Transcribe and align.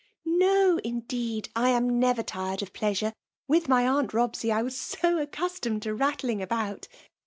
•* 0.13 0.25
No, 0.39 0.79
indeed; 0.83 1.49
I 1.55 1.69
am 1.69 1.99
never 1.99 2.23
tired 2.23 2.63
of 2.63 2.73
plea 2.73 2.93
8i6fe. 2.93 3.13
With 3.47 3.69
my 3.69 3.87
aunt 3.87 4.13
Robsey, 4.15 4.51
I 4.51 4.63
was 4.63 4.75
so 4.75 5.23
accus 5.23 5.59
totned 5.61 5.83
to 5.83 5.95
Tattling 5.95 6.41
about 6.41 6.87